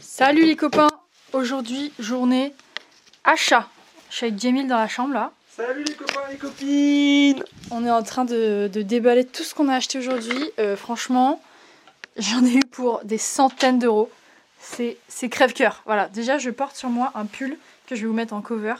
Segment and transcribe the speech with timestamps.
[0.00, 0.88] Salut les copains
[1.34, 2.54] Aujourd'hui, journée
[3.24, 3.68] achat.
[4.08, 5.32] Je suis avec Jamil dans la chambre là.
[5.54, 9.54] Salut les copains et les copines On est en train de, de déballer tout ce
[9.54, 10.50] qu'on a acheté aujourd'hui.
[10.58, 11.42] Euh, franchement,
[12.16, 14.10] j'en ai eu pour des centaines d'euros.
[14.58, 15.82] C'est c'est crève-cœur.
[15.84, 18.74] Voilà, déjà je porte sur moi un pull que je vais vous mettre en cover.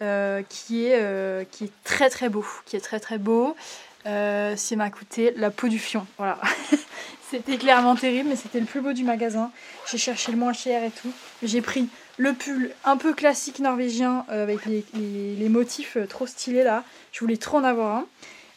[0.00, 2.46] euh, qui, est, euh, qui est très très beau.
[2.64, 3.54] Qui est très très beau.
[4.08, 6.06] Euh, ça m'a coûté la peau du fion.
[6.16, 6.40] Voilà.
[7.30, 9.50] c'était clairement terrible, mais c'était le plus beau du magasin.
[9.90, 11.12] J'ai cherché le moins cher et tout.
[11.42, 16.64] J'ai pris le pull un peu classique norvégien euh, avec les, motifs euh, trop stylés
[16.64, 16.84] là.
[17.12, 18.06] Je voulais trop en avoir un.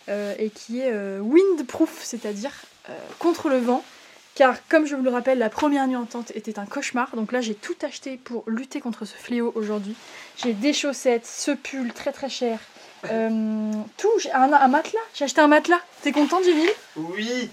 [0.10, 2.52] Euh, et qui est windproof, c'est-à-dire
[3.20, 3.84] contre le vent.
[4.34, 7.16] Car comme je vous le rappelle, la première nuit en tente était un cauchemar.
[7.16, 9.96] Donc là, j'ai tout acheté pour lutter contre ce fléau aujourd'hui.
[10.38, 12.60] J'ai des chaussettes, ce pull très très cher.
[13.10, 15.00] Euh, tout, j'ai un, un matelas.
[15.14, 15.80] J'ai acheté un matelas.
[16.04, 16.66] T'es content, Jimmy
[16.96, 17.50] Oui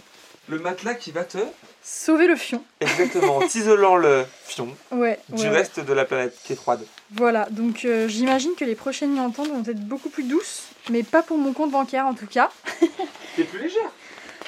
[0.48, 1.39] Le matelas qui va te...
[1.83, 2.62] Sauver le fion.
[2.80, 5.19] Exactement, en isolant le fion Ouais.
[5.30, 5.56] du ouais, ouais.
[5.56, 6.84] reste de la planète qui est froide.
[7.12, 10.64] Voilà, donc euh, j'imagine que les prochaines nuits en tente vont être beaucoup plus douces,
[10.91, 12.50] mais pas pour mon compte bancaire en tout cas.
[13.37, 13.91] T'es plus légère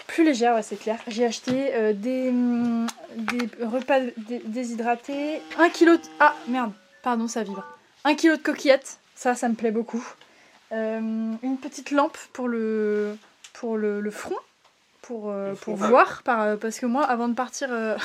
[0.09, 0.99] Plus légère, ouais, c'est clair.
[1.07, 2.87] J'ai acheté euh, des, hum,
[3.17, 6.03] des repas dé- déshydratés, un kilo de...
[6.19, 7.65] Ah, merde, pardon, ça vibre.
[8.05, 10.05] Un kilo de coquillettes, ça, ça me plaît beaucoup.
[10.73, 11.01] Euh,
[11.43, 13.17] une petite lampe pour le,
[13.53, 14.37] pour le, le front,
[15.03, 17.71] pour, euh, pour voir, par, euh, parce que moi, avant de partir...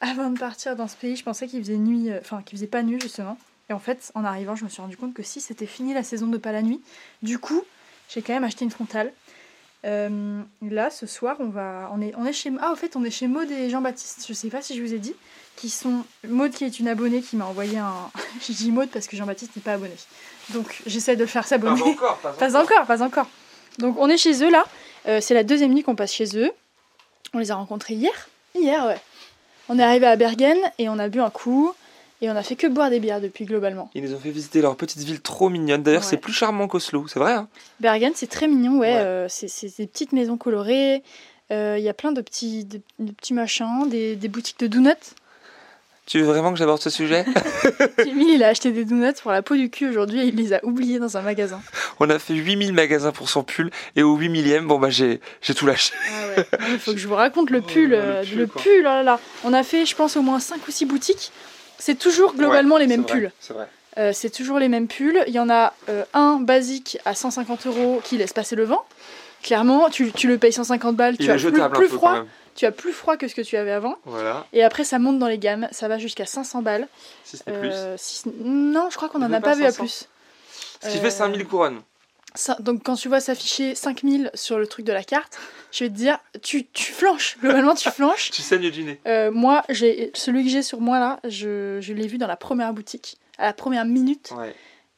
[0.00, 2.84] Avant de partir dans ce pays, je pensais qu'il faisait nuit, enfin qu'il faisait pas
[2.84, 3.36] nuit justement.
[3.68, 6.04] Et en fait, en arrivant, je me suis rendu compte que si c'était fini la
[6.04, 6.80] saison de pas la nuit,
[7.22, 7.64] du coup,
[8.08, 9.12] j'ai quand même acheté une frontale.
[9.84, 13.04] Euh, là, ce soir, on va, on est, on est chez, ah, au fait, on
[13.04, 14.24] est chez Maud et Jean-Baptiste.
[14.26, 15.14] Je sais pas si je vous ai dit,
[15.56, 18.10] qui sont Maud qui est une abonnée qui m'a envoyé un.
[18.40, 19.94] je dis Maud parce que Jean-Baptiste n'est pas abonné.
[20.54, 21.82] Donc, j'essaie de le faire Pas s'abonner.
[21.82, 23.26] encore, pas, Pas encore, pas encore.
[23.78, 24.64] Donc on est chez eux là.
[25.06, 26.50] Euh, c'est la deuxième nuit qu'on passe chez eux.
[27.34, 28.28] On les a rencontrés hier.
[28.54, 28.98] Hier, ouais.
[29.68, 31.72] On est arrivé à Bergen et on a bu un coup.
[32.20, 33.90] Et on a fait que boire des bières depuis globalement.
[33.94, 35.84] Ils nous ont fait visiter leur petite ville trop mignonne.
[35.84, 36.08] D'ailleurs, Ouais.
[36.08, 37.46] c'est plus charmant qu'Oslo, c'est vrai hein
[37.78, 38.92] Bergen, c'est très mignon, ouais.
[38.94, 38.96] Ouais.
[38.98, 41.04] euh, c'est des petites maisons colorées.
[41.52, 44.66] Euh, Il y a plein de petits, de, de petits machins, des, des boutiques de
[44.66, 44.90] donuts.
[46.08, 47.26] Tu veux vraiment que j'aborde ce sujet
[47.98, 50.54] Emile, il a acheté des donuts pour la peau du cul aujourd'hui et il les
[50.54, 51.60] a oubliés dans un magasin.
[52.00, 55.20] On a fait 8000 magasins pour son pull et au 8 millième, bon bah j'ai
[55.42, 55.92] j'ai tout lâché.
[56.10, 56.46] Ah ouais.
[56.70, 57.90] Il faut que je vous raconte le Oh, pull.
[57.90, 58.62] le euh, pull, le quoi.
[58.62, 59.20] pull, oh là là.
[59.44, 61.30] On a fait, je pense, au moins 5 ou 6 boutiques.
[61.78, 63.30] C'est toujours globalement Ouais, les mêmes pulls.
[63.38, 63.66] C'est vrai.
[63.98, 65.22] Euh, c'est toujours les mêmes pulls.
[65.26, 68.82] Il y en a euh, un basique à 150 euros qui laisse passer le vent.
[69.42, 72.24] Clairement, tu, tu le payes 150 balles, Il tu as est plus, jetable plus froid.
[72.58, 73.96] Tu as plus froid que ce que tu avais avant.
[74.04, 76.88] Voilà, Et après, ça monte dans les gammes, ça va jusqu'à 500 balles.
[77.24, 77.70] si ce n'est plus.
[77.72, 79.84] Euh, si- non, je crois qu'on Il en n'est a pas vu à 500.
[79.84, 80.08] plus.
[80.82, 81.80] Ce qui euh, fait 5000 couronnes.
[82.34, 85.38] Ça- donc quand tu vois s'afficher 5000 sur le truc de la carte,
[85.72, 87.38] je vais te dire, tu, tu flanches.
[87.40, 88.30] Globalement, tu flanches.
[88.32, 89.00] Tu saignes du nez.
[89.06, 92.36] Euh, moi, j'ai celui que j'ai sur moi là, je, je l'ai vu dans la
[92.36, 94.32] première boutique, à la première minute.
[94.36, 94.54] Ouais.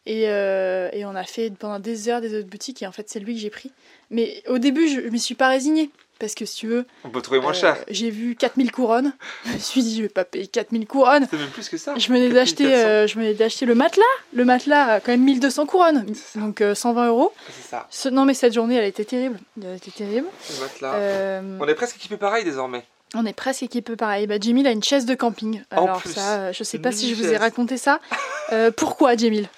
[0.06, 3.08] Et, euh, et on a fait pendant des heures des autres boutiques et en fait
[3.10, 3.70] c'est lui que j'ai pris.
[4.10, 7.08] Mais au début je, je me suis pas résignée parce que si tu veux, On
[7.08, 7.76] peut trouver moins euh, cher.
[7.88, 9.12] j'ai vu 4000 couronnes.
[9.46, 11.26] Je me suis dit je vais pas payer 4000 couronnes.
[11.30, 11.94] C'est même plus que ça.
[11.96, 12.88] Je venais d'acheter 4400.
[12.88, 14.04] euh, je venais d'acheter le matelas.
[14.34, 17.32] Le matelas a quand même 1200 couronnes, donc euh, 120 euros.
[17.48, 17.86] C'est ça.
[17.90, 19.40] Ce- non mais cette journée elle a été terrible.
[19.60, 20.26] Elle été terrible.
[20.54, 20.94] Le matelas.
[20.94, 22.84] Euh, On est presque équipé pareil désormais.
[23.16, 24.28] On est presque équipé pareil.
[24.28, 25.62] Bah, Jamil a une chaise de camping.
[25.74, 27.98] En Alors plus, ça, je sais pas si je vous ai raconté ça.
[28.52, 29.48] Euh, pourquoi Jamil.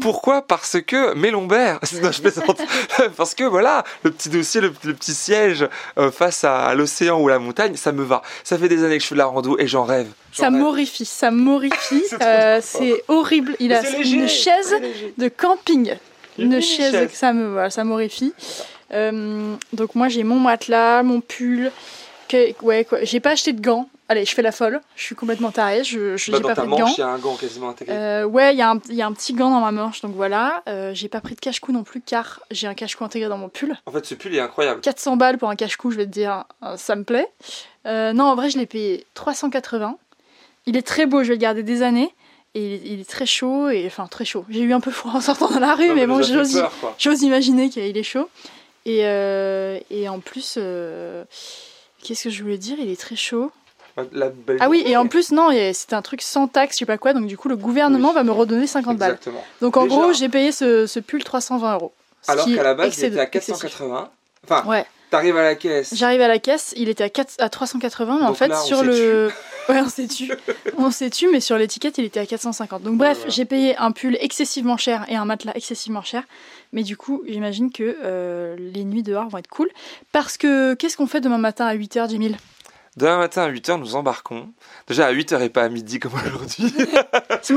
[0.00, 0.42] Pourquoi?
[0.42, 1.78] Parce que mes lombaires.
[2.02, 2.60] Non, je plaisante.
[3.16, 7.20] Parce que voilà, le petit dossier, le, le petit siège euh, face à, à l'océan
[7.20, 8.22] ou à la montagne, ça me va.
[8.42, 10.08] Ça fait des années que je fais de la rando et j'en rêve.
[10.32, 12.02] Ça m'horrifie, ça m'horrifie.
[12.08, 13.54] C'est Euh, c'est horrible.
[13.60, 14.74] Il a une chaise
[15.16, 15.94] de camping.
[16.38, 17.10] Une chaise, chaise.
[17.12, 18.32] ça me voilà, ça m'horrifie.
[18.92, 21.70] Euh, donc moi j'ai mon matelas, mon pull.
[22.28, 22.98] Que, ouais, quoi.
[23.02, 23.88] J'ai pas acheté de gants.
[24.08, 24.80] Allez, je fais la folle.
[24.96, 25.82] Je suis complètement tarée.
[25.82, 26.78] Je, je Bah, j'ai pas pris de gants.
[26.80, 27.96] manche, il y a un gant quasiment intégré.
[27.96, 30.14] Euh, ouais, il y, a un- y a un petit gant dans ma manche, donc
[30.14, 30.62] voilà.
[30.68, 33.48] Euh, j'ai pas pris de cache-cou non plus car j'ai un cache-cou intégré dans mon
[33.48, 33.74] pull.
[33.86, 34.82] En fait, ce pull est incroyable.
[34.82, 37.28] 400 balles pour un cache-cou, je vais te dire, euh, ça me plaît.
[37.86, 39.96] Euh, non, en vrai, je l'ai payé 380.
[40.66, 42.12] Il est très beau, je vais le garder des années.
[42.56, 44.44] Et il est, très chaud, et enfin très chaud.
[44.48, 46.72] J'ai eu un peu froid en sortant dans la rue, Non, mais bon, j'ose peur,
[46.80, 46.94] quoi.
[46.98, 48.28] j'ose imaginer qu'il est chaud.
[48.86, 48.98] Et,
[49.90, 50.58] et en plus,
[52.02, 52.76] qu'est-ce que je voulais dire?
[52.78, 53.50] Il est très chaud.
[54.12, 56.86] La belle Ah oui, et en plus, non, c'était un truc sans taxe, je sais
[56.86, 58.14] pas quoi, donc du coup, le gouvernement Oui.
[58.14, 59.10] va me redonner 50 balles.
[59.12, 59.44] Exactement.
[59.60, 59.94] Donc en Déjà.
[59.96, 61.92] gros, j'ai payé ce, ce pull 320 euros.
[62.26, 63.54] Alors qu'à la base, il était à excessif.
[63.62, 64.10] 480.
[64.44, 65.94] Enfin, Ouais, t'arrives à la caisse.
[65.94, 68.82] j'arrive à la caisse, il était à, 4, à 380, mais en fait, là, sur
[68.82, 69.30] le.
[69.70, 70.30] Ouais, on s'est tu.
[70.76, 72.82] on s'est tu, mais sur l'étiquette, il était à 450.
[72.82, 73.30] Donc bref, Voilà.
[73.30, 76.22] j'ai payé un pull excessivement cher et un matelas excessivement cher.
[76.74, 79.70] Mais du coup, j'imagine que euh, les nuits dehors vont être cool.
[80.12, 82.36] Parce que qu'est-ce qu'on fait demain matin à 8h, Jimil
[82.96, 84.48] Demain matin à 8h, nous embarquons.
[84.86, 86.72] Déjà à 8h et pas à midi comme aujourd'hui.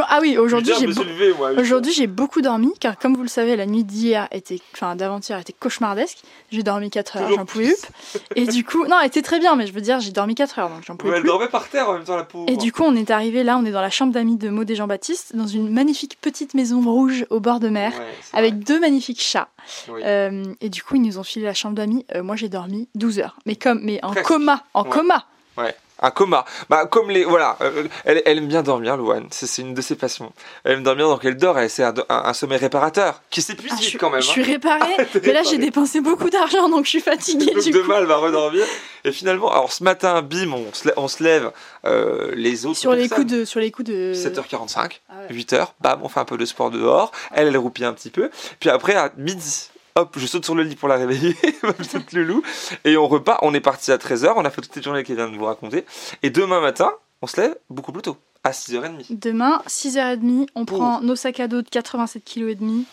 [0.10, 1.60] Ah oui, aujourd'hui 8h, j'ai je me suis beau- levé, moi, à 8h.
[1.62, 5.38] Aujourd'hui, j'ai beaucoup dormi car, comme vous le savez, la nuit d'hier était, enfin d'avant-hier
[5.40, 6.18] était cauchemardesque.
[6.52, 8.22] J'ai dormi 4 heures, j'en pouvais plus.
[8.36, 10.60] Et du coup, non, elle était très bien, mais je veux dire, j'ai dormi 4
[10.60, 11.28] heures, donc j'en Ouais, pouvais elle plus.
[11.30, 12.46] dormait par terre en même temps, la pauvre.
[12.50, 14.70] Et du coup, on est arrivé là, on est dans la chambre d'amis de Maud
[14.70, 18.80] et Jean-Baptiste, dans une magnifique petite maison rouge au bord de mer, Ouais, avec deux
[18.80, 19.48] magnifiques chats.
[19.90, 20.02] Oui.
[20.04, 22.06] Euh, et du coup, ils nous ont filé la chambre d'amis.
[22.16, 24.28] Euh, moi, j'ai dormi 12 heures, mais comme, mais en Presque.
[24.28, 24.90] coma, en Ouais.
[24.90, 25.26] coma.
[25.58, 25.76] Ouais.
[26.00, 26.46] Un coma.
[26.70, 27.24] Bah, comme les.
[27.24, 27.58] Voilà.
[27.62, 29.28] euh, elle, elle aime bien dormir, Louane.
[29.32, 30.32] C'est une de ses passions.
[30.64, 31.58] Elle aime dormir, donc elle dort.
[31.70, 34.22] C'est un, un- un sommeil réparateur qui s'épuise Ah, je, vite quand même.
[34.22, 34.32] je hein.
[34.34, 37.54] suis réparée, mais là, j'ai dépensé beaucoup d'argent, donc je suis fatiguée.
[37.54, 38.02] Donc du demain, coup.
[38.02, 38.64] elle va redormir.
[39.04, 41.52] Et finalement, alors ce matin, bim, on se, lè- on se lève.
[41.86, 42.78] euh, les autres.
[42.78, 44.14] Sur les coups de, sur les coups de.
[44.14, 45.36] 7h45, Ah ouais.
[45.36, 47.12] 8h, bam, on fait un peu de sport dehors.
[47.32, 48.30] Elle, elle roupille un petit peu.
[48.60, 52.14] Puis après, à midi, hop, je saute sur le lit pour la réveiller, ma petite
[52.14, 52.42] loulou.
[52.86, 53.40] Et on repart.
[53.42, 54.34] On est parti à 13h.
[54.36, 55.86] On a fait toute cette journée qu'elle vient de vous raconter.
[56.24, 56.92] Et demain matin,
[57.22, 59.06] on se lève beaucoup plus tôt, à 6h30.
[59.10, 62.86] Demain, 6h30, on prend nos sacs à dos de 87 kg et demi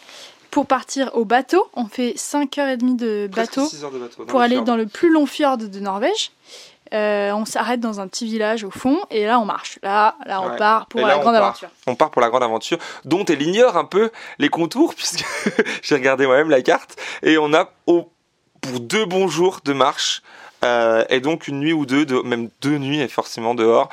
[0.50, 1.66] pour partir au bateau.
[1.74, 4.24] On fait 5h30 de Presque bateau 6 heures de bateau.
[4.24, 6.30] pour aller dans le plus long fjord de Norvège.
[6.92, 9.78] Euh, on s'arrête dans un petit village au fond et là on marche.
[9.82, 10.56] Là, là on Ouais.
[10.56, 11.68] part pour Et la grande aventure.
[11.86, 15.24] On part pour la grande aventure, dont elle ignore un peu les contours, puisque
[15.82, 18.10] j'ai regardé moi-même la carte, et on a au-
[18.60, 20.22] pour deux bons jours de marche,
[20.64, 23.88] euh, et donc une nuit ou deux, de, même deux nuits et forcément dehors,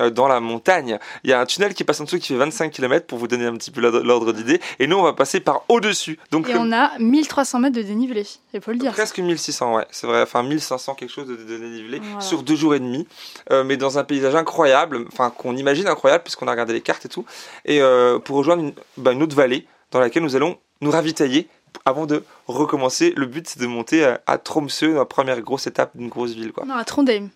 [0.00, 0.98] euh, dans la montagne.
[1.24, 3.28] Il y a un tunnel qui passe en dessous qui fait 25 km pour vous
[3.28, 6.18] donner un petit peu l'ordre- d'idée, et nous on va passer par au-dessus.
[6.30, 8.24] Donc Et on a 1300 mètres de dénivelé,
[8.54, 8.92] il faut le dire.
[8.92, 12.20] Presque 1600, ouais, c'est vrai, enfin 1500 quelque chose de, de dénivelé Voilà.
[12.20, 13.06] sur deux jours et demi,
[13.50, 17.04] euh, mais dans un paysage incroyable, enfin qu'on imagine incroyable puisqu'on a regardé les cartes
[17.04, 17.26] et tout,
[17.66, 21.48] et euh, pour rejoindre une, bah, une autre vallée dans laquelle nous allons nous ravitailler
[21.84, 23.12] avant de recommencer.
[23.16, 26.52] Le but c'est de monter à, à Tromsø, la première grosse étape d'une grosse ville
[26.52, 26.64] quoi.
[26.64, 27.28] Non, à Trondheim.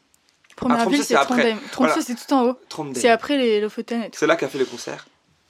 [0.57, 1.15] Première Ah, Tromsø, ville, c'est.
[1.15, 1.57] Trondheim.
[1.71, 2.03] Tromsø, Voilà.
[2.03, 2.57] c'est tout en haut.
[2.95, 4.19] C'est après les Lofoten et tout.
[4.19, 5.07] C'est là qu'a fait le concert.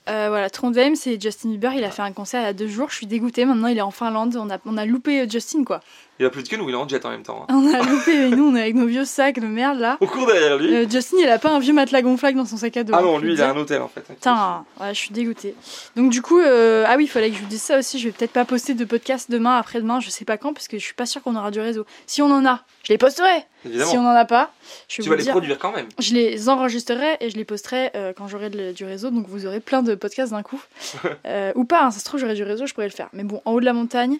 [0.09, 1.73] Euh, voilà, Trondheim, c'est Justin Bieber.
[1.73, 2.89] Il a fait un concert il y a deux jours.
[2.89, 3.43] Je suis dégoûtée.
[3.45, 4.37] Maintenant, il est en Finlande.
[4.37, 5.81] On a, on a loupé euh, Justin, quoi.
[6.19, 7.45] Il a plus de que nous, il est en jet en même temps.
[7.47, 7.53] hein.
[7.55, 8.11] On a loupé.
[8.11, 9.97] Et nous, on est avec nos vieux sacs de merde, là.
[10.01, 10.73] On court derrière lui.
[10.73, 12.93] Euh, Justin, il a pas un vieux matelas gonflable dans son sac à dos.
[12.95, 14.01] ah hein, non, lui il a un hôtel en fait.
[14.01, 15.53] Putain, ouais, je suis dégoûtée.
[15.95, 17.99] Donc du coup, euh, ah oui, il fallait que je vous dise ça aussi.
[17.99, 20.79] Je vais peut-être pas poster de podcast demain, après-demain, je sais pas quand, parce que
[20.79, 21.85] je suis pas sûre qu'on aura du réseau.
[22.07, 23.45] Si on en a, je les posterai.
[23.65, 23.91] Évidemment.
[23.91, 24.51] Si on en a pas,
[24.87, 25.87] je vais Tu vous vas les produire quand même.
[25.99, 29.11] je les enregistrerai et je les posterai euh, quand j'aurai du réseau.
[29.11, 30.61] Donc vous aurez plein de podcasts d'un coup,
[31.55, 31.83] ou pas.
[31.85, 33.09] hein, ça se trouve j'aurai du réseau, je pourrais le faire.
[33.13, 34.17] Mais bon, en haut de la montagne,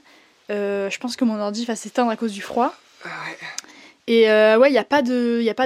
[0.50, 2.74] euh, je pense que mon ordi va s'éteindre à cause du froid.
[3.04, 3.38] Ah ouais.
[4.08, 5.02] Et euh, ouais, il y a pas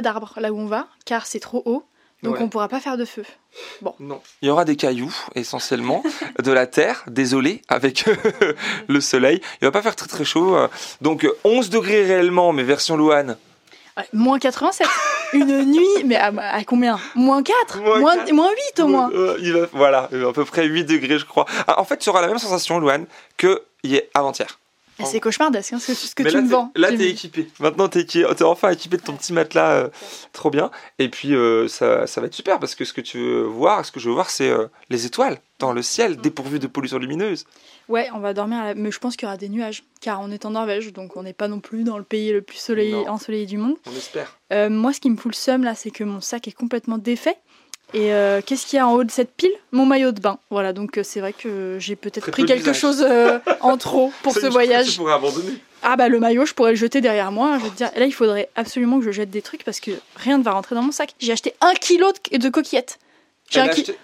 [0.01, 1.83] d'arbre là où on va, car c'est trop haut.
[2.23, 2.41] Donc Ouais.
[2.43, 3.23] on pourra pas faire de feu.
[3.99, 4.21] Non.
[4.43, 6.03] Il y aura des cailloux, essentiellement,
[6.43, 8.05] de la terre, désolé, avec
[8.87, 9.41] le soleil.
[9.61, 10.55] Il va pas faire très très chaud.
[10.55, 10.67] euh,
[11.01, 13.37] Donc euh, 11 degrés réellement, mais version Louane.
[13.97, 14.87] Ouais, moins 87.
[15.33, 16.99] Une nuit, mais à, à combien?
[17.15, 18.33] Moins 4 Moins moins, quatre.
[18.33, 19.09] moins 8 au moins.
[19.13, 21.45] Euh, il va, voilà, euh, à peu près 8 degrés, je crois.
[21.67, 23.05] Ah, en fait, tu auras la même sensation, Louane,
[23.37, 24.59] que hier avant-hier.
[25.03, 26.71] C'est cauchemardesque, hein, ce ce que Mais tu là, me vends.
[26.75, 27.47] Là, t'es équipé.
[27.59, 29.71] Maintenant, t'es t'es enfin équipé de ton petit matelas.
[29.71, 29.89] euh,
[30.33, 30.69] trop bien.
[30.99, 33.83] Et puis, euh, ça, ça va être super parce que ce que tu veux voir,
[33.85, 36.97] ce que je veux voir, c'est euh, les étoiles dans le ciel, dépourvues de pollution
[36.99, 37.45] lumineuse.
[37.89, 40.21] Ouais, on va dormir, à la- mais je pense qu'il y aura des nuages, car
[40.21, 42.59] on est en Norvège, donc on n'est pas non plus dans le pays le plus
[43.07, 43.75] ensoleillé du monde.
[43.87, 44.37] On espère.
[44.69, 47.37] Moi, ce qui me fout le seum là, c'est que mon sac est complètement défait.
[47.93, 49.51] Et euh, qu'est-ce qu'il y a en haut de cette pile?
[49.71, 50.39] Mon maillot de bain.
[50.49, 54.33] Voilà, donc euh, c'est vrai que j'ai peut-être pris quelque chose euh, en trop pour
[54.35, 54.95] ce Tu voyage.
[54.97, 55.53] pourrais abandonner.
[55.83, 57.57] Ah bah le maillot, je pourrais le jeter derrière moi.
[57.59, 60.37] Je veux dire, là, il faudrait absolument que je jette des trucs parce que rien
[60.37, 61.15] ne va rentrer dans mon sac.
[61.19, 62.99] J'ai acheté un kilo de, de coquillettes.
[63.49, 63.95] J'ai un acheté-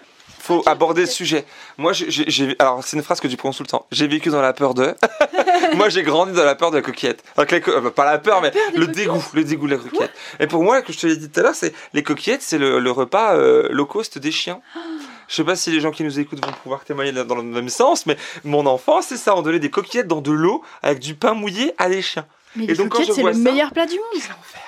[0.48, 1.44] Faut aborder le sujet.
[1.76, 3.84] Moi, j'ai- alors c'est une phrase que tu prononces tout le temps.
[3.92, 4.94] J'ai vécu dans la peur de.
[5.74, 7.22] moi, j'ai grandi dans la peur de la coquillette.
[7.36, 9.66] Donc, les co- euh, pas la peur, La mais peur le coquillettes dégoût, le dégoût
[9.66, 10.12] de la coquillette.
[10.40, 12.56] Et pour moi, que je te l'ai dit tout à l'heure, c'est les coquillettes, c'est
[12.56, 14.60] le, le repas euh, low cost des chiens.
[15.28, 17.68] Je sais pas si les gens qui nous écoutent vont pouvoir témoigner dans le même
[17.68, 19.36] sens, mais mon enfance, c'est ça.
[19.36, 22.24] On donnait des coquillettes dans de l'eau avec du pain mouillé à des chiens.
[22.56, 24.22] Mais Et les donc, coquillettes, c'est le ça- meilleur plat du monde.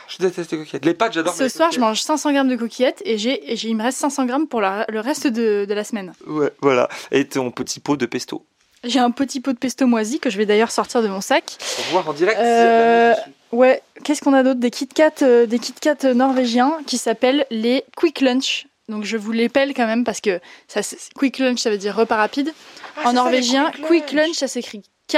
[0.09, 0.85] Je déteste les coquillettes.
[0.85, 1.35] Les pâtes, j'adore.
[1.35, 3.83] Ce les soir, je mange 500 grammes de coquillettes et, j'ai, et j'ai- il me
[3.83, 6.13] reste 500 grammes pour la- le reste de, de la semaine.
[6.27, 6.89] Ouais, voilà.
[7.11, 8.45] Et ton petit pot de pesto.
[8.85, 11.45] J'ai un petit pot de pesto moisi que je vais d'ailleurs sortir de mon sac.
[11.77, 12.39] Pour voir en direct.
[12.39, 13.15] Euh.
[13.53, 14.61] Ouais, qu'est-ce qu'on a d'autre?
[14.61, 18.67] Des Kit Kat, euh, des Kit Kat norvégiens qui s'appellent les Quick Lunch.
[18.89, 21.79] Donc je vous les pelle quand même parce que ça, c'est- Quick Lunch ça veut
[21.79, 22.53] dire repas rapide.
[22.97, 25.17] Ah, en c'est ça, les norvégien, Quick Lunch ça s'écrit K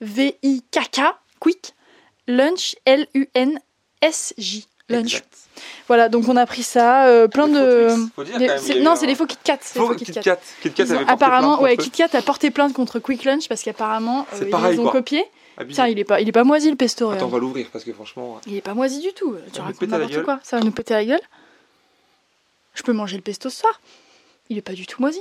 [0.00, 1.00] V I K K
[1.38, 1.74] Quick
[2.30, 3.60] Lunch L U N
[4.02, 5.14] S J Lunch.
[5.16, 5.26] Exact.
[5.88, 8.46] Voilà, donc on a pris ça, euh, plein Les de faux Twix, faut dire des-
[8.46, 9.58] quand même, c'est- il y a eu non, c'est les faux Kit Kat.
[9.60, 10.38] Faux Kit Kat.
[10.62, 13.48] Kit Kat avait apparemment, plainte ouais, contre Kit Kat a porté plainte contre Quick Lunch
[13.48, 15.00] parce qu'apparemment euh, ils pareil, les ont quoi.
[15.00, 15.26] abusé.
[15.74, 17.10] Tiens, il est pas, il est pas moisi le pesto.
[17.10, 18.40] Attends, on va l'ouvrir parce que franchement.
[18.46, 19.36] Il est pas moisi du tout.
[19.52, 20.40] Tu racontes n'importe quoi.
[20.42, 21.20] Ça va nous péter la gueule.
[22.74, 23.80] Je peux manger le pesto ce soir.
[24.48, 25.20] Il est pas du tout moisi.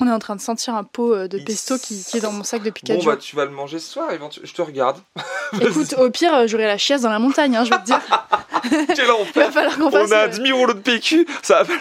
[0.00, 2.32] On est en train de sentir un pot euh, de pesto qui, qui est dans
[2.32, 3.12] mon sac depuis 4 Bon, jours.
[3.12, 4.48] bah, tu vas le manger ce soir, éventuellement.
[4.48, 4.96] Je te regarde.
[5.60, 8.00] Écoute, au pire, euh, j'aurai la chiasse dans la montagne, hein, je vais te dire.
[8.94, 10.12] Quel Il va enfer falloir qu'on On fasse.
[10.12, 11.74] a euh, un demi-rouleau de PQ, ça va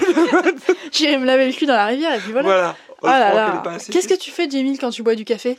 [0.91, 2.47] J'irai me laver le cul dans la rivière et puis voilà.
[2.47, 2.75] Voilà.
[3.03, 3.61] Oh là là.
[3.63, 5.57] pas assez Qu'est-ce que tu fais, Jamie, quand tu bois du café?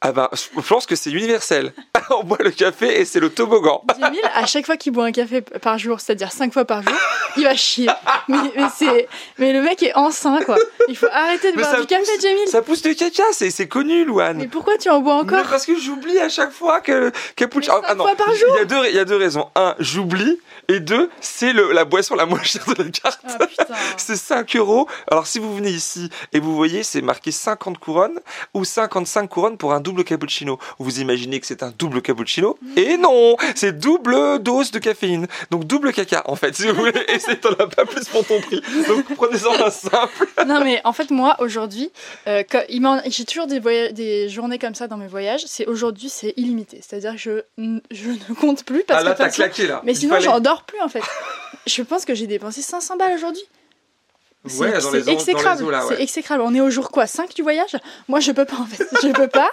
[0.00, 1.72] Ah bah, je pense que c'est universel.
[2.20, 3.82] on boit le café et c'est le toboggan.
[4.00, 6.92] Jamie, à chaque fois qu'il boit un café par jour, c'est-à-dire 5 fois par jour,
[7.36, 7.88] il va chier.
[8.28, 9.08] Mais, mais, c'est...
[9.38, 10.56] mais le mec est enceint, quoi.
[10.88, 12.46] Il faut arrêter de Mais boire du café, Jamie.
[12.48, 14.38] Ça pousse le caca, c'est c'est connu, Louane.
[14.38, 17.80] Mais pourquoi tu en bois encore Mais parce que j'oublie à chaque fois que cappuccino.
[17.86, 19.48] Cinq fois par il y a deux, il y a deux raisons.
[19.54, 20.38] Un, j'oublie,
[20.68, 23.20] et deux, c'est le- la boisson la moins chère de la carte.
[23.24, 23.38] Ah.
[23.96, 24.86] C'est 5 euros.
[25.10, 28.20] Alors si vous venez ici et vous voyez, c'est marqué 50 couronnes
[28.54, 30.58] ou 55 couronnes pour un double cappuccino.
[30.78, 35.26] Vous imaginez que c'est un double cappuccino Et non, c'est double dose de caféine.
[35.50, 36.92] Donc double caca en fait, si vous voulez.
[37.08, 38.60] Et c'est t'en as pas plus pour ton prix.
[38.86, 40.28] Donc prenez-en un simple.
[40.46, 41.90] Non mais en fait moi aujourd'hui,
[42.26, 42.42] euh,
[43.06, 43.60] j'ai toujours des,
[43.92, 45.42] des journées comme ça dans mes voyages.
[45.46, 49.30] C'est aujourd'hui c'est illimité, c'est-à-dire que je, ne compte plus parce ah là que t'as
[49.30, 49.82] claqué là.
[49.84, 51.02] Mais Il sinon j'en dors plus en fait.
[51.66, 53.42] Je pense que j'ai dépensé 500 balles aujourd'hui.
[54.44, 55.62] Ouais, dans c'est les, eaux- dans les exécrable.
[55.64, 56.42] eaux C'est exécrable.
[56.46, 57.06] On est au jour quoi?
[57.06, 57.76] 5 du voyage?
[58.08, 58.84] Moi je peux pas en fait.
[59.02, 59.50] Je peux pas.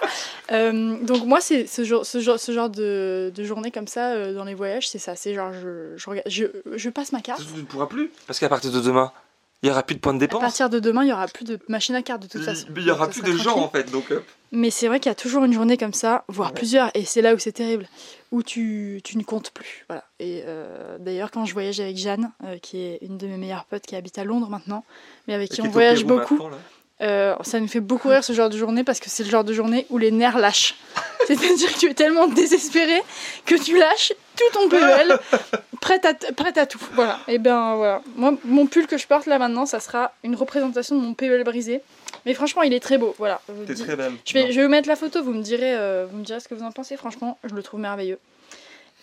[0.52, 4.12] Euh, donc moi c'est ce genre, ce genre, ce genre de, de journée comme ça
[4.12, 5.16] euh, dans les voyages, c'est ça.
[5.16, 6.44] C'est genre je, je, regarde- je,
[6.76, 7.42] je passe ma carte.
[7.52, 8.10] Tu ne pourras plus?
[8.26, 9.10] Parce qu'à partir de demain,
[9.66, 10.40] il y aura plus de points de À dépense.
[10.40, 12.66] partir de demain, il y aura plus de machine à carte de toute façon.
[12.76, 13.90] Il y aura Donc, plus de gens en fait.
[13.90, 14.04] Donc.
[14.52, 16.54] Mais c'est vrai qu'il y a toujours une journée comme ça, voire Ouais.
[16.54, 17.88] plusieurs, et c'est là où c'est terrible,
[18.30, 19.84] où tu, tu ne comptes plus.
[19.88, 20.04] Voilà.
[20.20, 23.64] Et euh, d'ailleurs, quand je voyage avec Jeanne, euh, qui est une de mes meilleures
[23.64, 24.84] potes qui habite à Londres maintenant,
[25.26, 26.56] mais avec qui on voyage beaucoup, maintenant,
[27.02, 29.44] euh, ça nous fait beaucoup rire ce genre de journée parce que c'est le genre
[29.44, 30.76] de journée où les nerfs lâchent.
[31.26, 33.02] C'est-à-dire que tu es tellement désespéré
[33.44, 35.18] que tu lâches tout ton PEL,
[35.80, 36.80] prête à, t- prête à tout.
[36.92, 37.20] Voilà.
[37.28, 38.02] Et ben voilà.
[38.16, 41.44] Moi, mon pull que je porte là maintenant, ça sera une représentation de mon PEL
[41.44, 41.80] brisé.
[42.24, 43.14] Mais franchement, il est très beau.
[43.18, 43.40] Voilà.
[43.66, 44.12] T'es dis- très belle.
[44.24, 46.40] je vais, je vais vous mettre la photo, vous me, direz, euh, vous me direz
[46.40, 46.96] ce que vous en pensez.
[46.96, 48.18] Franchement, je le trouve merveilleux.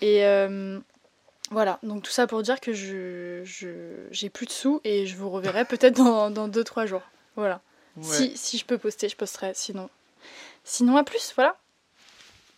[0.01, 0.80] Et euh,
[1.51, 3.44] voilà, donc tout ça pour dire que je
[4.12, 7.03] j'ai plus de sous et je vous reverrai peut-être dans 2-3 jours.
[7.36, 7.62] Voilà.
[7.96, 8.03] Ouais.
[8.03, 9.51] Si, si je peux poster, je posterai.
[9.53, 9.89] Sinon,
[10.63, 11.56] sinon à plus, voilà.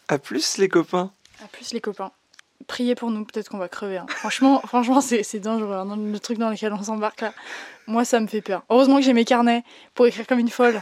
[0.08, 1.12] À plus les copains.
[1.44, 2.12] À plus les copains.
[2.68, 3.98] Priez pour nous, peut-être qu'on va crever.
[3.98, 4.06] hein.
[4.10, 5.74] Franchement, franchement c'est dangereux.
[5.76, 7.34] hein, le truc dans lequel on s'embarque là.
[7.88, 8.64] Moi, ça me fait peur.
[8.70, 10.82] Heureusement que j'ai mes carnets pour écrire comme une folle.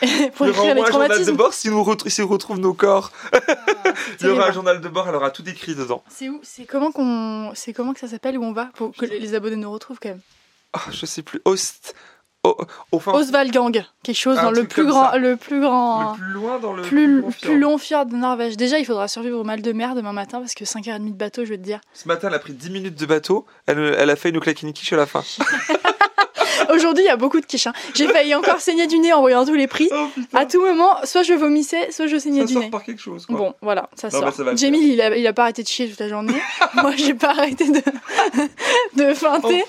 [0.36, 1.36] pour il y aura écrire les un journal de traumatismes.
[1.36, 3.10] bord si nous retrouve, si on retrouve nos corps.
[3.32, 3.38] Ah,
[4.20, 6.04] Il y aura un journal de bord, elle aura tout écrit dedans.
[6.08, 9.06] C'est où C'est comment qu'on c'est comment que ça s'appelle où on va pour que
[9.06, 10.20] les abonnés nous retrouvent quand même?
[10.72, 11.40] Ah, je sais plus.
[11.44, 11.96] Ost.
[12.92, 12.98] Au,
[14.02, 17.20] quelque chose dans le plus grand le plus grand le plus loin dans le plus,
[17.20, 18.56] long plus long fjord de Norvège.
[18.56, 21.44] Déjà, il faudra survivre au mal de mer demain matin parce que 5h30 de bateau,
[21.44, 21.80] je vais te dire.
[21.94, 23.46] Ce matin, elle a pris 10 minutes de bateau.
[23.66, 25.22] Elle, elle a failli nous claquer une quiche à la fin.
[26.74, 27.66] Aujourd'hui, il y a beaucoup de quiches.
[27.66, 27.72] hein.
[27.94, 29.88] J'ai failli encore saigner du nez en voyant tous les prix.
[29.92, 30.06] Oh.
[30.34, 32.70] À tout moment, soit je vomissais, soit je saignais ça du sort nez.
[32.70, 33.26] par quelque chose.
[33.26, 33.36] Quoi.
[33.36, 34.32] Bon, voilà, ça Non, sort.
[34.34, 36.34] ça le Jamie, il a, il a pas arrêté de chier toute la journée.
[36.74, 37.80] Moi, j'ai pas arrêté de,
[38.96, 39.64] de feinter.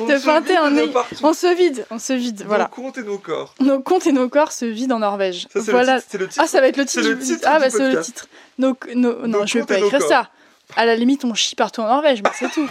[0.00, 0.90] On de feinter un nez.
[1.22, 2.64] On se vide, on se vide, voilà.
[2.64, 3.54] Nos comptes et nos corps.
[3.60, 5.48] Nos comptes et nos corps se vident en Norvège.
[5.54, 5.96] Ça, voilà.
[5.96, 6.34] le titre.
[6.38, 7.02] Ah, ça va être le titre.
[7.02, 8.26] C'est le titre ah, bah, c'est le titre.
[8.58, 10.28] Nos, nos- non, je vais pas écrire ça.
[10.76, 12.66] À la limite, on chie partout en Norvège, mais c'est tout.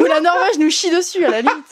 [0.00, 1.64] Ou la Norvège nous chie dessus, à la limite.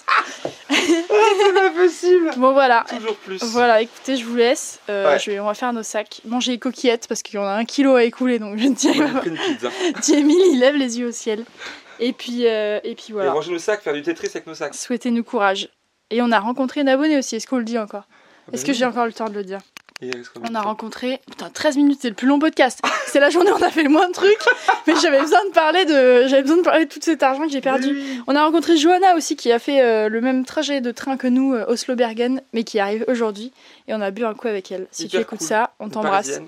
[0.71, 2.31] c'est pas possible.
[2.37, 2.85] Bon, voilà.
[2.89, 3.43] Toujours plus.
[3.45, 4.81] Voilà, écoutez, je vous laisse.
[4.91, 5.19] Euh, Ouais.
[5.19, 6.21] je vais, on va faire nos sacs.
[6.25, 8.69] Manger les coquillettes parce qu'on a un kilo à écouler, donc je
[9.19, 9.69] pris une pizza.
[10.07, 11.45] Jamie, il lève les yeux au ciel.
[12.01, 13.33] Et puis, euh, et puis Et voilà.
[13.33, 14.75] ranger nos sacs, faire du Tetris avec nos sacs.
[14.75, 15.69] Souhaitez-nous courage.
[16.11, 18.05] Et on a rencontré une abonnée aussi, est-ce qu'on le dit encore?
[18.53, 19.59] Est-ce que j'ai encore le temps de le dire?
[19.59, 19.76] Et
[20.43, 21.21] On a rencontré.
[21.27, 22.81] Putain, 13 minutes, c'est le plus long podcast.
[23.07, 24.37] C'est la journée où on a fait le moins de trucs.
[24.87, 26.29] Mais j'avais besoin de parler de.
[26.29, 27.93] J'avais besoin de parler de tout cet argent que j'ai perdu.
[27.93, 28.23] Oui.
[28.27, 31.27] On a rencontré Johanna aussi qui a fait euh, le même trajet de train que
[31.27, 33.53] nous, euh, Oslo-Bergen, mais qui arrive aujourd'hui.
[33.89, 34.87] Et on a bu un coup avec elle.
[34.91, 35.49] Si tu écoutes cool.
[35.49, 36.41] ça, on t'embrasse.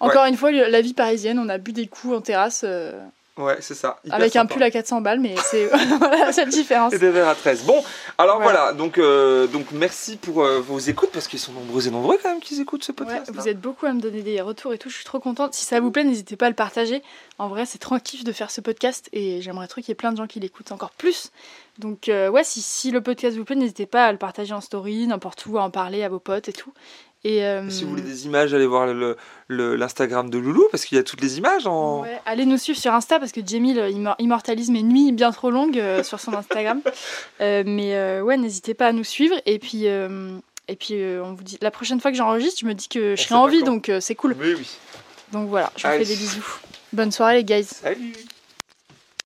[0.00, 2.92] Encore une fois, la vie parisienne, on a bu des coups en terrasse euh,
[3.36, 4.00] Ouais, c'est ça.
[4.10, 5.66] Avec un pull à 400 balles, mais c'est
[5.98, 6.94] voilà la seule différence.
[6.94, 7.64] Et des verres à 13.
[7.64, 7.84] Bon,
[8.16, 8.58] alors Voilà.
[8.60, 12.18] voilà, donc, euh, donc merci pour euh, vos écoutes, parce qu'ils sont nombreux et nombreux
[12.22, 13.30] quand même qui écoutent ce Ouais, podcast.
[13.34, 15.52] vous êtes beaucoup à me donner des retours et tout, je suis trop contente.
[15.52, 17.02] Si ça vous plaît, n'hésitez pas à le partager.
[17.38, 20.12] En vrai, c'est kiff de faire ce podcast et j'aimerais trop qu'il y ait plein
[20.12, 21.30] de gens qui l'écoutent encore plus.
[21.78, 24.62] Donc, euh, ouais, si, si le podcast vous plaît, n'hésitez pas à le partager en
[24.62, 26.72] story, n'importe où, à en parler à vos potes et tout.
[27.28, 28.86] Et, euh, Si vous voulez des images, allez voir
[29.48, 32.02] l'Instagram de Loulou, parce qu'il y a toutes les images en.
[32.02, 35.32] ouais, allez nous suivre sur Insta parce que Jamie il immor- immortalise mes nuits bien
[35.32, 36.80] trop longues euh, sur son Instagram.
[37.40, 39.34] Euh, mais euh, ouais, n'hésitez pas à nous suivre.
[39.44, 42.66] Et puis, euh, et puis euh, on vous dit la prochaine fois que j'enregistre, je
[42.66, 44.34] me dis que je serai en vie, donc euh, c'est cool.
[44.40, 44.68] Oui, oui.
[45.32, 46.04] Donc voilà, je vous Allez.
[46.04, 46.58] fais des bisous.
[46.92, 47.64] Bonne soirée les guys.
[47.64, 48.12] Salut